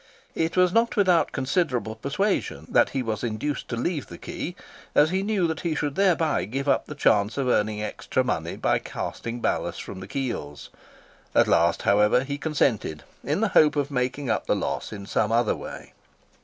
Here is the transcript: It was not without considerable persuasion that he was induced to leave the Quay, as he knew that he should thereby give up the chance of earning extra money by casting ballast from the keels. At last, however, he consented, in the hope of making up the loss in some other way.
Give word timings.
It 0.33 0.57
was 0.57 0.73
not 0.73 0.95
without 0.95 1.31
considerable 1.31 1.93
persuasion 1.93 2.65
that 2.71 2.89
he 2.89 3.03
was 3.03 3.23
induced 3.23 3.67
to 3.67 3.75
leave 3.75 4.07
the 4.07 4.17
Quay, 4.17 4.55
as 4.95 5.11
he 5.11 5.21
knew 5.21 5.45
that 5.45 5.59
he 5.59 5.75
should 5.75 5.93
thereby 5.93 6.45
give 6.45 6.67
up 6.67 6.87
the 6.87 6.95
chance 6.95 7.37
of 7.37 7.47
earning 7.47 7.83
extra 7.83 8.23
money 8.23 8.55
by 8.55 8.79
casting 8.79 9.41
ballast 9.41 9.83
from 9.83 9.99
the 9.99 10.07
keels. 10.07 10.71
At 11.35 11.47
last, 11.47 11.83
however, 11.83 12.23
he 12.23 12.39
consented, 12.39 13.03
in 13.23 13.41
the 13.41 13.49
hope 13.49 13.75
of 13.75 13.91
making 13.91 14.27
up 14.27 14.47
the 14.47 14.55
loss 14.55 14.91
in 14.91 15.05
some 15.05 15.31
other 15.31 15.55
way. 15.55 15.93